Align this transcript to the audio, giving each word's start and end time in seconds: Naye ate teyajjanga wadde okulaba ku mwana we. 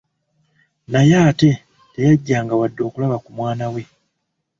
Naye 0.91 1.15
ate 1.29 1.49
teyajjanga 1.93 2.53
wadde 2.59 2.81
okulaba 2.87 3.17
ku 3.23 3.29
mwana 3.37 3.65
we. 3.73 3.83